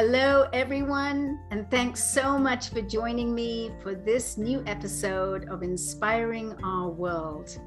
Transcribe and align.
Hello, 0.00 0.48
everyone, 0.52 1.40
and 1.50 1.68
thanks 1.72 2.04
so 2.04 2.38
much 2.38 2.68
for 2.68 2.80
joining 2.80 3.34
me 3.34 3.72
for 3.82 3.96
this 3.96 4.38
new 4.38 4.62
episode 4.64 5.48
of 5.48 5.64
Inspiring 5.64 6.54
Our 6.62 6.88
World. 6.88 7.58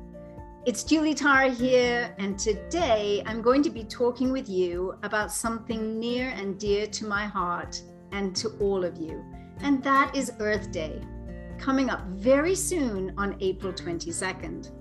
It's 0.66 0.86
Julie 0.86 1.14
Tara 1.14 1.50
here, 1.50 2.16
and 2.20 2.40
today 2.40 3.22
I'm 3.26 3.42
going 3.42 3.62
to 3.64 3.70
be 3.70 3.84
talking 3.84 4.32
with 4.32 4.48
you 4.48 4.98
about 5.04 5.30
something 5.30 6.00
near 6.00 6.30
and 6.30 6.58
dear 6.58 6.88
to 6.88 7.06
my 7.06 7.26
heart 7.26 7.82
and 8.14 8.34
to 8.38 8.52
all 8.62 8.86
of 8.86 8.98
you, 8.98 9.26
and 9.60 9.84
that 9.84 10.16
is 10.16 10.32
Earth 10.40 10.72
Day, 10.72 11.02
coming 11.60 11.90
up 11.90 12.08
very 12.12 12.56
soon 12.56 13.14
on 13.18 13.36
April 13.42 13.74
22nd. 13.74 14.72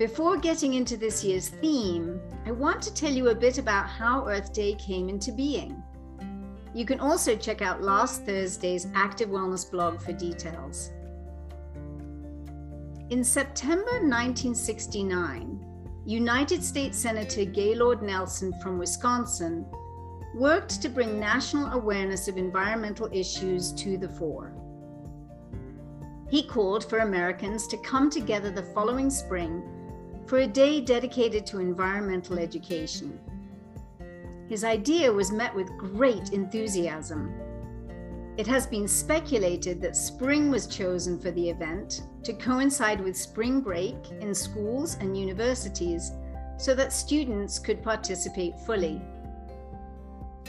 Before 0.00 0.36
getting 0.36 0.74
into 0.74 0.96
this 0.96 1.22
year's 1.22 1.50
theme, 1.50 2.20
I 2.44 2.50
want 2.50 2.82
to 2.82 2.92
tell 2.92 3.12
you 3.12 3.28
a 3.28 3.34
bit 3.36 3.58
about 3.58 3.88
how 3.88 4.26
Earth 4.26 4.52
Day 4.52 4.74
came 4.74 5.08
into 5.08 5.30
being. 5.30 5.80
You 6.74 6.84
can 6.84 6.98
also 6.98 7.36
check 7.36 7.62
out 7.62 7.82
last 7.82 8.26
Thursday's 8.26 8.88
Active 8.96 9.28
Wellness 9.28 9.70
blog 9.70 10.00
for 10.00 10.12
details. 10.12 10.90
In 13.10 13.22
September 13.22 14.00
1969, 14.02 15.64
United 16.04 16.64
States 16.64 16.98
Senator 16.98 17.44
Gaylord 17.44 18.02
Nelson 18.02 18.52
from 18.60 18.78
Wisconsin 18.78 19.64
worked 20.34 20.82
to 20.82 20.88
bring 20.88 21.20
national 21.20 21.72
awareness 21.72 22.26
of 22.26 22.36
environmental 22.36 23.08
issues 23.12 23.72
to 23.74 23.96
the 23.96 24.08
fore. 24.08 24.52
He 26.28 26.42
called 26.42 26.90
for 26.90 26.98
Americans 26.98 27.68
to 27.68 27.76
come 27.78 28.10
together 28.10 28.50
the 28.50 28.64
following 28.74 29.10
spring 29.10 29.62
for 30.26 30.38
a 30.38 30.46
day 30.46 30.80
dedicated 30.80 31.46
to 31.46 31.60
environmental 31.60 32.38
education. 32.38 33.20
His 34.48 34.64
idea 34.64 35.10
was 35.12 35.32
met 35.32 35.54
with 35.54 35.76
great 35.78 36.32
enthusiasm. 36.32 37.32
It 38.36 38.46
has 38.46 38.66
been 38.66 38.88
speculated 38.88 39.80
that 39.80 39.96
spring 39.96 40.50
was 40.50 40.66
chosen 40.66 41.18
for 41.18 41.30
the 41.30 41.48
event 41.48 42.02
to 42.24 42.32
coincide 42.32 43.00
with 43.00 43.16
spring 43.16 43.60
break 43.60 43.96
in 44.20 44.34
schools 44.34 44.96
and 45.00 45.16
universities 45.16 46.12
so 46.58 46.74
that 46.74 46.92
students 46.92 47.58
could 47.58 47.82
participate 47.82 48.58
fully. 48.66 49.00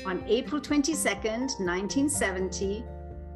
On 0.05 0.23
April 0.27 0.59
22, 0.59 0.91
1970, 0.93 2.83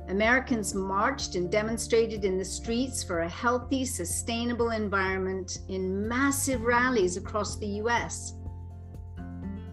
Americans 0.09 0.73
marched 0.73 1.35
and 1.35 1.51
demonstrated 1.51 2.25
in 2.25 2.37
the 2.37 2.45
streets 2.45 3.03
for 3.03 3.19
a 3.19 3.29
healthy, 3.29 3.85
sustainable 3.85 4.71
environment 4.71 5.59
in 5.67 6.07
massive 6.07 6.61
rallies 6.61 7.15
across 7.15 7.57
the 7.57 7.67
US. 7.83 8.33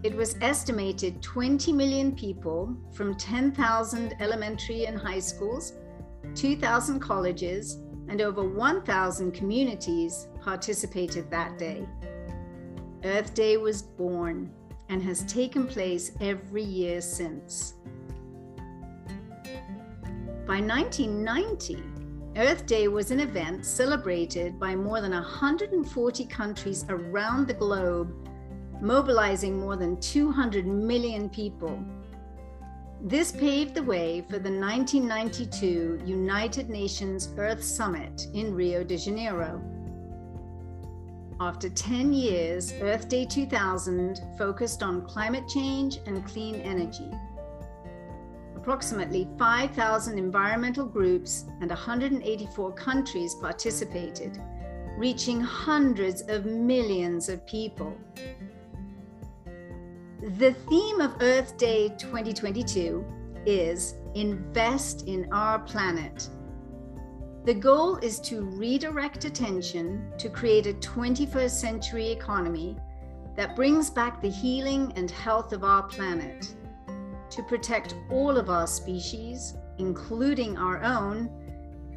It 0.07 0.15
was 0.15 0.37
estimated 0.39 1.21
20 1.21 1.73
million 1.73 2.15
people 2.15 2.73
from 2.93 3.15
10,000 3.15 4.15
elementary 4.21 4.85
and 4.85 4.97
high 4.97 5.19
schools, 5.19 5.73
2,000 6.33 7.01
colleges, 7.01 7.79
and 8.07 8.21
over 8.21 8.41
1,000 8.41 9.33
communities 9.33 10.29
participated 10.39 11.29
that 11.29 11.57
day. 11.57 11.85
Earth 13.03 13.33
Day 13.33 13.57
was 13.57 13.81
born 13.81 14.49
and 14.87 15.03
has 15.03 15.25
taken 15.25 15.67
place 15.67 16.13
every 16.21 16.63
year 16.63 17.01
since. 17.01 17.73
By 20.45 20.61
1990, 20.61 21.83
Earth 22.37 22.65
Day 22.65 22.87
was 22.87 23.11
an 23.11 23.19
event 23.19 23.65
celebrated 23.65 24.57
by 24.57 24.73
more 24.73 25.01
than 25.01 25.11
140 25.11 26.25
countries 26.27 26.85
around 26.87 27.45
the 27.45 27.53
globe 27.53 28.26
mobilizing 28.81 29.59
more 29.59 29.75
than 29.75 29.99
200 29.99 30.65
million 30.65 31.29
people. 31.29 31.79
This 33.01 33.31
paved 33.31 33.75
the 33.75 33.83
way 33.83 34.21
for 34.21 34.39
the 34.39 34.49
1992 34.49 36.01
United 36.05 36.69
Nations 36.69 37.29
Earth 37.37 37.63
Summit 37.63 38.27
in 38.33 38.55
Rio 38.55 38.83
de 38.83 38.97
Janeiro. 38.97 39.61
After 41.39 41.69
10 41.69 42.13
years, 42.13 42.73
Earth 42.81 43.07
Day 43.07 43.23
2000 43.23 44.21
focused 44.39 44.81
on 44.81 45.05
climate 45.05 45.47
change 45.47 45.99
and 46.07 46.25
clean 46.25 46.55
energy. 46.61 47.11
Approximately 48.55 49.29
5,000 49.37 50.17
environmental 50.17 50.85
groups 50.87 51.45
and 51.61 51.69
184 51.69 52.73
countries 52.73 53.35
participated, 53.35 54.41
reaching 54.97 55.39
hundreds 55.39 56.21
of 56.23 56.45
millions 56.45 57.29
of 57.29 57.45
people. 57.45 57.95
The 60.19 60.55
theme 60.67 60.99
of 60.99 61.21
Earth 61.21 61.57
Day 61.57 61.89
2022 61.89 63.05
is 63.45 63.93
Invest 64.15 65.07
in 65.07 65.31
Our 65.31 65.59
Planet. 65.59 66.27
The 67.45 67.53
goal 67.53 67.97
is 67.97 68.19
to 68.21 68.41
redirect 68.41 69.25
attention 69.25 70.11
to 70.17 70.27
create 70.27 70.65
a 70.65 70.73
21st 70.73 71.51
century 71.51 72.09
economy 72.09 72.77
that 73.35 73.55
brings 73.55 73.91
back 73.91 74.19
the 74.19 74.31
healing 74.31 74.91
and 74.95 75.11
health 75.11 75.53
of 75.53 75.63
our 75.63 75.83
planet, 75.83 76.51
to 77.29 77.43
protect 77.43 77.93
all 78.09 78.37
of 78.37 78.49
our 78.49 78.65
species, 78.65 79.53
including 79.77 80.57
our 80.57 80.81
own, 80.83 81.29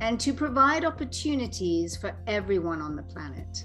and 0.02 0.20
to 0.20 0.34
provide 0.34 0.84
opportunities 0.84 1.96
for 1.96 2.14
everyone 2.26 2.82
on 2.82 2.96
the 2.96 3.02
planet. 3.02 3.64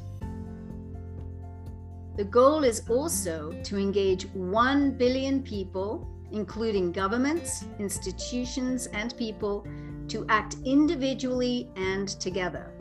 The 2.16 2.24
goal 2.24 2.64
is 2.64 2.82
also 2.90 3.52
to 3.64 3.78
engage 3.78 4.28
1 4.34 4.92
billion 4.92 5.44
people, 5.44 6.08
including 6.32 6.94
governments, 6.94 7.66
institutions, 7.78 8.88
and 8.88 9.16
people, 9.18 9.68
to 10.08 10.26
act 10.30 10.56
individually 10.64 11.70
and 11.76 12.08
together. 12.08 12.72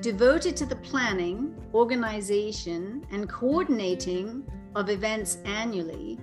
Devoted 0.00 0.56
to 0.56 0.66
the 0.66 0.76
planning, 0.76 1.54
organization, 1.72 3.06
and 3.12 3.28
coordinating 3.28 4.42
of 4.74 4.90
events 4.90 5.38
annually, 5.44 6.18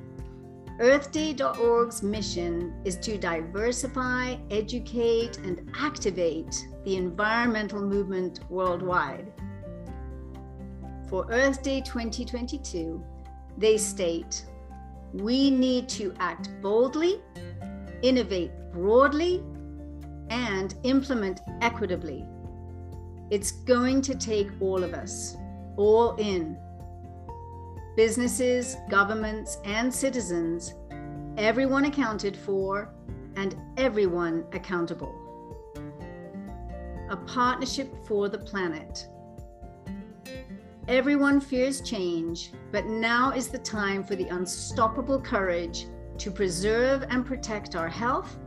EarthDay.org's 0.81 2.03
mission 2.03 2.73
is 2.83 2.97
to 2.97 3.17
diversify, 3.17 4.35
educate, 4.49 5.37
and 5.37 5.71
activate 5.79 6.67
the 6.83 6.97
environmental 6.97 7.81
movement 7.81 8.41
worldwide 8.49 9.31
for 11.13 11.27
Earth 11.29 11.61
Day 11.61 11.79
2022, 11.79 13.05
they 13.59 13.77
state 13.77 14.45
we 15.13 15.51
need 15.51 15.87
to 15.89 16.11
act 16.17 16.49
boldly, 16.59 17.21
innovate 18.01 18.49
broadly, 18.71 19.43
and 20.31 20.73
implement 20.81 21.41
equitably. 21.61 22.25
It's 23.29 23.51
going 23.51 24.01
to 24.01 24.15
take 24.15 24.47
all 24.59 24.83
of 24.83 24.95
us, 24.95 25.37
all 25.77 26.15
in. 26.15 26.57
Businesses, 27.95 28.75
governments, 28.89 29.59
and 29.65 29.93
citizens, 29.93 30.73
everyone 31.37 31.85
accounted 31.85 32.35
for, 32.35 32.91
and 33.35 33.55
everyone 33.77 34.45
accountable. 34.51 35.13
A 37.11 37.17
partnership 37.17 38.03
for 38.07 38.29
the 38.29 38.39
planet. 38.39 39.07
Everyone 40.89 41.39
fears 41.39 41.79
change, 41.79 42.51
but 42.73 42.85
now 42.87 43.31
is 43.31 43.47
the 43.47 43.57
time 43.57 44.03
for 44.03 44.17
the 44.17 44.27
unstoppable 44.27 45.21
courage 45.21 45.85
to 46.17 46.29
preserve 46.29 47.05
and 47.09 47.25
protect 47.25 47.73
our 47.77 47.87
health, 47.87 48.37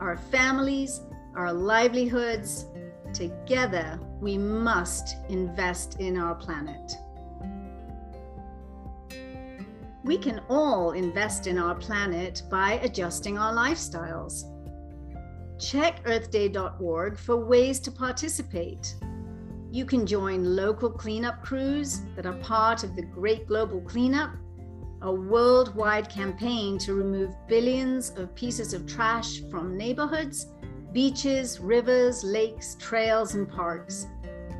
our 0.00 0.16
families, 0.16 1.02
our 1.36 1.52
livelihoods. 1.52 2.66
Together, 3.12 4.00
we 4.22 4.38
must 4.38 5.16
invest 5.28 6.00
in 6.00 6.16
our 6.16 6.34
planet. 6.34 6.96
We 10.02 10.16
can 10.16 10.40
all 10.48 10.92
invest 10.92 11.46
in 11.46 11.58
our 11.58 11.74
planet 11.74 12.42
by 12.50 12.80
adjusting 12.82 13.36
our 13.36 13.52
lifestyles. 13.52 14.44
Check 15.60 16.02
earthday.org 16.04 17.18
for 17.18 17.36
ways 17.36 17.80
to 17.80 17.92
participate. 17.92 18.96
You 19.72 19.86
can 19.86 20.06
join 20.06 20.54
local 20.54 20.90
cleanup 20.90 21.42
crews 21.42 22.02
that 22.14 22.26
are 22.26 22.36
part 22.40 22.84
of 22.84 22.94
the 22.94 23.00
Great 23.00 23.48
Global 23.48 23.80
Cleanup, 23.80 24.32
a 25.00 25.10
worldwide 25.10 26.10
campaign 26.10 26.76
to 26.80 26.92
remove 26.92 27.34
billions 27.48 28.10
of 28.10 28.34
pieces 28.34 28.74
of 28.74 28.86
trash 28.86 29.40
from 29.50 29.78
neighborhoods, 29.78 30.48
beaches, 30.92 31.58
rivers, 31.58 32.22
lakes, 32.22 32.76
trails, 32.78 33.34
and 33.34 33.48
parks, 33.48 34.08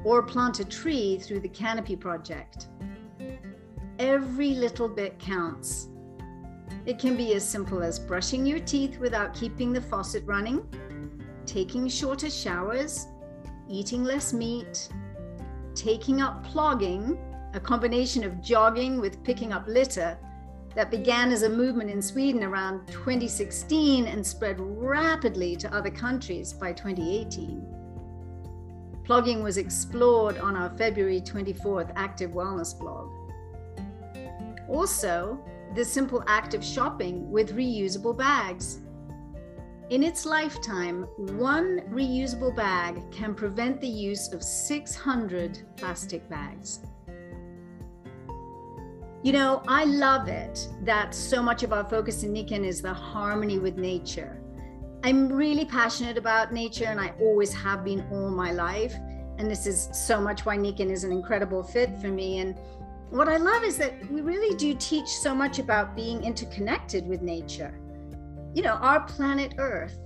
or 0.03 0.23
plant 0.23 0.61
a 0.61 0.65
tree 0.65 1.19
through 1.19 1.41
the 1.41 1.49
Canopy 1.51 1.95
Project. 1.95 2.69
Every 3.99 4.55
little 4.55 4.89
bit 4.89 5.19
counts. 5.19 5.89
It 6.87 6.99
can 6.99 7.19
be 7.19 7.35
as 7.35 7.47
simple 7.47 7.83
as 7.83 7.99
brushing 7.99 8.47
your 8.47 8.61
teeth 8.61 8.99
without 8.99 9.35
keeping 9.35 9.75
the 9.75 9.83
faucet 9.83 10.25
running, 10.25 10.67
taking 11.45 11.87
shorter 11.87 12.31
showers, 12.31 13.09
eating 13.73 14.05
less 14.05 14.33
meat, 14.33 14.89
taking 15.75 16.21
up 16.21 16.47
plogging, 16.47 17.19
a 17.55 17.61
combination 17.61 18.25
of 18.25 18.43
jogging 18.43 19.01
with 19.01 19.23
picking 19.25 19.53
up 19.53 19.67
litter, 19.67 20.19
that 20.75 20.91
began 20.91 21.33
as 21.33 21.43
a 21.43 21.49
movement 21.49 21.91
in 21.91 22.01
Sweden 22.01 22.45
around 22.45 22.87
2016 22.87 24.07
and 24.07 24.27
spread 24.27 24.57
rapidly 24.59 25.57
to 25.57 25.75
other 25.75 25.91
countries 25.91 26.53
by 26.53 26.73
2018. 26.73 27.67
Plogging 29.05 29.43
was 29.43 29.59
explored 29.59 30.39
on 30.39 30.57
our 30.57 30.71
February 30.79 31.21
24th 31.21 31.93
Active 31.97 32.31
Wellness 32.31 32.79
blog. 32.79 33.11
Also, 34.69 35.39
the 35.75 35.85
simple 35.85 36.23
act 36.27 36.55
of 36.55 36.65
shopping 36.65 37.31
with 37.31 37.57
reusable 37.57 38.17
bags. 38.17 38.81
In 39.93 40.03
its 40.03 40.25
lifetime, 40.25 41.03
one 41.19 41.83
reusable 41.91 42.57
bag 42.57 42.99
can 43.13 43.35
prevent 43.35 43.79
the 43.79 43.87
use 43.87 44.33
of 44.33 44.43
600 44.43 45.65
plastic 45.77 46.27
bags. 46.31 46.81
You 49.23 49.33
know, 49.33 49.63
I 49.69 49.85
love 49.85 50.29
it 50.29 50.67
that 50.85 51.15
so 51.15 51.43
much 51.43 51.63
of 51.63 51.75
our 51.75 51.85
focus 51.85 52.23
in 52.23 52.33
Nikken 52.33 52.65
is 52.65 52.81
the 52.81 52.95
harmony 52.95 53.59
with 53.59 53.77
nature. 53.77 54.41
I'm 55.05 55.31
really 55.31 55.67
passionate 55.67 56.17
about 56.17 56.55
nature 56.55 56.87
and 56.87 56.99
I 56.99 57.13
always 57.21 57.53
have 57.53 57.85
been 57.85 58.03
all 58.11 58.31
my 58.31 58.51
life. 58.51 58.95
And 59.37 59.51
this 59.51 59.67
is 59.67 59.91
so 59.93 60.23
much 60.23 60.47
why 60.47 60.57
Nikken 60.57 60.91
is 60.91 61.05
an 61.05 61.13
incredible 61.13 61.63
fit 61.63 62.01
for 62.01 62.09
me. 62.09 62.39
And 62.39 62.57
what 63.11 63.29
I 63.29 63.37
love 63.37 63.63
is 63.63 63.77
that 63.77 64.11
we 64.11 64.23
really 64.23 64.57
do 64.57 64.75
teach 64.75 65.09
so 65.09 65.35
much 65.35 65.59
about 65.59 65.95
being 65.95 66.25
interconnected 66.25 67.07
with 67.07 67.21
nature. 67.21 67.79
You 68.55 68.63
know, 68.63 68.75
our 68.75 69.01
planet 69.01 69.55
Earth, 69.59 69.99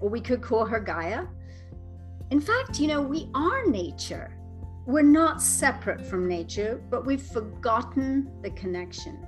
or 0.00 0.08
we 0.08 0.20
could 0.20 0.40
call 0.40 0.64
her 0.64 0.80
Gaia. 0.80 1.26
In 2.30 2.40
fact, 2.40 2.80
you 2.80 2.88
know, 2.88 3.00
we 3.00 3.30
are 3.34 3.66
nature. 3.66 4.36
We're 4.86 5.02
not 5.02 5.42
separate 5.42 6.04
from 6.06 6.28
nature, 6.28 6.82
but 6.90 7.04
we've 7.04 7.22
forgotten 7.22 8.30
the 8.42 8.50
connection. 8.50 9.26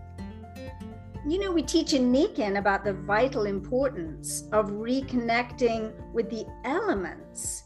You 1.26 1.40
know, 1.40 1.52
we 1.52 1.62
teach 1.62 1.92
in 1.92 2.12
Nikken 2.12 2.58
about 2.58 2.84
the 2.84 2.94
vital 2.94 3.44
importance 3.44 4.44
of 4.52 4.70
reconnecting 4.70 5.92
with 6.12 6.30
the 6.30 6.46
elements 6.64 7.64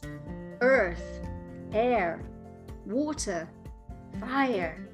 earth, 0.61 1.21
air, 1.73 2.25
water, 2.87 3.49
fire, 4.21 4.89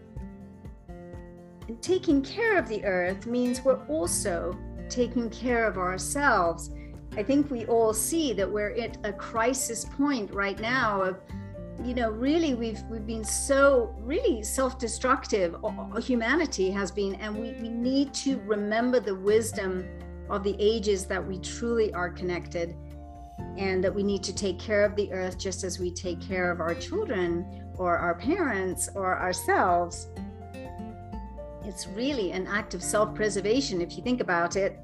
and 1.68 1.80
taking 1.82 2.22
care 2.22 2.58
of 2.58 2.68
the 2.68 2.84
earth 2.84 3.26
means 3.26 3.62
we're 3.62 3.84
also 3.86 4.58
taking 4.88 5.30
care 5.30 5.66
of 5.66 5.78
ourselves. 5.78 6.70
I 7.16 7.22
think 7.22 7.50
we 7.50 7.66
all 7.66 7.92
see 7.92 8.32
that 8.34 8.50
we're 8.50 8.74
at 8.74 8.98
a 9.04 9.12
crisis 9.12 9.84
point 9.84 10.32
right 10.32 10.58
now 10.60 11.02
of 11.02 11.18
you 11.84 11.94
know 11.94 12.10
really 12.10 12.54
we've 12.54 12.82
we've 12.90 13.06
been 13.06 13.24
so 13.24 13.94
really 14.00 14.42
self-destructive 14.42 15.54
humanity 16.02 16.70
has 16.70 16.90
been 16.90 17.14
and 17.16 17.36
we, 17.36 17.52
we 17.62 17.68
need 17.68 18.12
to 18.12 18.40
remember 18.40 18.98
the 18.98 19.14
wisdom 19.14 19.88
of 20.28 20.42
the 20.42 20.56
ages 20.58 21.06
that 21.06 21.24
we 21.24 21.38
truly 21.38 21.92
are 21.94 22.10
connected 22.10 22.74
and 23.56 23.82
that 23.82 23.94
we 23.94 24.02
need 24.02 24.22
to 24.24 24.34
take 24.34 24.58
care 24.58 24.84
of 24.84 24.96
the 24.96 25.10
earth 25.12 25.38
just 25.38 25.62
as 25.62 25.78
we 25.78 25.90
take 25.90 26.20
care 26.20 26.50
of 26.50 26.60
our 26.60 26.74
children 26.74 27.64
or 27.76 27.96
our 27.96 28.14
parents 28.14 28.88
or 28.94 29.18
ourselves 29.18 30.08
it's 31.64 31.86
really 31.88 32.32
an 32.32 32.46
act 32.46 32.74
of 32.74 32.82
self 32.82 33.14
preservation, 33.14 33.80
if 33.80 33.96
you 33.96 34.02
think 34.02 34.20
about 34.20 34.56
it, 34.56 34.78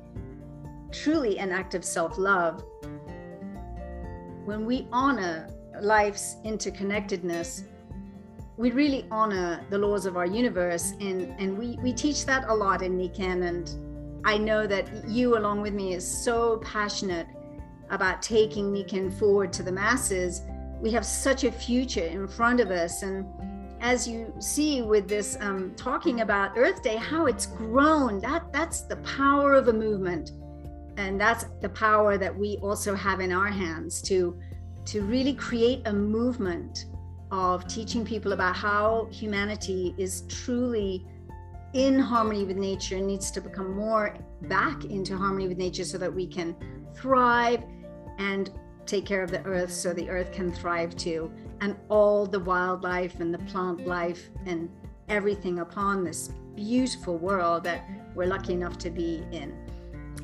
truly 0.92 1.38
an 1.38 1.50
act 1.52 1.74
of 1.74 1.84
self 1.84 2.18
love. 2.18 2.62
When 4.44 4.66
we 4.66 4.86
honor 4.92 5.48
life's 5.80 6.36
interconnectedness, 6.44 7.64
we 8.56 8.70
really 8.70 9.06
honor 9.10 9.64
the 9.70 9.78
laws 9.78 10.06
of 10.06 10.16
our 10.16 10.26
universe. 10.26 10.92
And, 11.00 11.34
and 11.40 11.58
we, 11.58 11.78
we 11.82 11.92
teach 11.92 12.24
that 12.26 12.44
a 12.48 12.54
lot 12.54 12.82
in 12.82 12.96
Nikken. 12.96 13.48
And 13.48 14.24
I 14.24 14.38
know 14.38 14.66
that 14.66 15.08
you, 15.08 15.36
along 15.36 15.62
with 15.62 15.74
me, 15.74 15.94
is 15.94 16.06
so 16.06 16.58
passionate 16.58 17.26
about 17.90 18.22
taking 18.22 18.72
Nikken 18.72 19.12
forward 19.18 19.52
to 19.54 19.62
the 19.62 19.72
masses. 19.72 20.42
We 20.80 20.90
have 20.92 21.04
such 21.04 21.44
a 21.44 21.50
future 21.50 22.04
in 22.04 22.28
front 22.28 22.60
of 22.60 22.70
us. 22.70 23.02
And 23.02 23.26
as 23.84 24.08
you 24.08 24.32
see 24.38 24.80
with 24.80 25.06
this 25.06 25.36
um, 25.40 25.70
talking 25.76 26.22
about 26.22 26.56
Earth 26.56 26.82
Day, 26.82 26.96
how 26.96 27.26
it's 27.26 27.44
grown. 27.44 28.18
That 28.18 28.50
that's 28.50 28.80
the 28.80 28.96
power 28.96 29.52
of 29.52 29.68
a 29.68 29.72
movement, 29.74 30.32
and 30.96 31.20
that's 31.20 31.44
the 31.60 31.68
power 31.68 32.16
that 32.16 32.34
we 32.34 32.56
also 32.62 32.94
have 32.94 33.20
in 33.20 33.30
our 33.30 33.48
hands 33.48 34.00
to 34.02 34.40
to 34.86 35.02
really 35.02 35.34
create 35.34 35.82
a 35.84 35.92
movement 35.92 36.86
of 37.30 37.68
teaching 37.68 38.06
people 38.06 38.32
about 38.32 38.56
how 38.56 39.06
humanity 39.12 39.94
is 39.98 40.22
truly 40.28 41.04
in 41.74 41.98
harmony 41.98 42.44
with 42.44 42.56
nature 42.56 42.96
and 42.96 43.06
needs 43.06 43.30
to 43.32 43.40
become 43.40 43.76
more 43.76 44.16
back 44.42 44.84
into 44.86 45.14
harmony 45.14 45.46
with 45.46 45.58
nature 45.58 45.84
so 45.84 45.98
that 45.98 46.12
we 46.12 46.26
can 46.26 46.56
thrive 46.94 47.62
and 48.18 48.50
take 48.86 49.06
care 49.06 49.22
of 49.22 49.30
the 49.30 49.42
earth 49.44 49.72
so 49.72 49.92
the 49.92 50.08
earth 50.08 50.32
can 50.32 50.52
thrive 50.52 50.96
too 50.96 51.30
and 51.60 51.76
all 51.88 52.26
the 52.26 52.40
wildlife 52.40 53.20
and 53.20 53.32
the 53.32 53.38
plant 53.38 53.86
life 53.86 54.28
and 54.46 54.68
everything 55.08 55.60
upon 55.60 56.04
this 56.04 56.30
beautiful 56.54 57.16
world 57.18 57.64
that 57.64 57.84
we're 58.14 58.26
lucky 58.26 58.52
enough 58.52 58.78
to 58.78 58.90
be 58.90 59.24
in. 59.32 59.54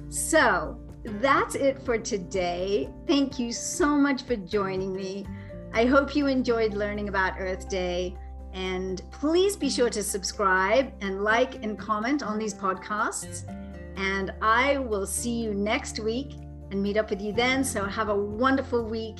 So 0.08 0.78
that's 1.04 1.54
it 1.54 1.80
for 1.82 1.98
today. 1.98 2.90
Thank 3.06 3.38
you 3.38 3.52
so 3.52 3.88
much 3.96 4.22
for 4.22 4.36
joining 4.36 4.94
me. 4.94 5.26
I 5.72 5.86
hope 5.86 6.14
you 6.14 6.26
enjoyed 6.26 6.74
learning 6.74 7.08
about 7.08 7.34
Earth 7.38 7.68
Day. 7.68 8.16
And 8.52 9.00
please 9.12 9.56
be 9.56 9.70
sure 9.70 9.90
to 9.90 10.02
subscribe 10.02 10.92
and 11.00 11.22
like 11.22 11.62
and 11.62 11.78
comment 11.78 12.22
on 12.22 12.38
these 12.38 12.52
podcasts. 12.52 13.48
And 13.96 14.32
I 14.42 14.78
will 14.78 15.06
see 15.06 15.32
you 15.32 15.54
next 15.54 16.00
week 16.00 16.34
and 16.70 16.82
meet 16.82 16.96
up 16.96 17.10
with 17.10 17.20
you 17.20 17.32
then. 17.32 17.64
So 17.64 17.84
have 17.84 18.08
a 18.08 18.16
wonderful 18.16 18.84
week 18.84 19.18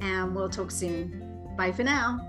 and 0.00 0.34
we'll 0.34 0.48
talk 0.48 0.70
soon. 0.70 1.54
Bye 1.56 1.72
for 1.72 1.84
now. 1.84 2.20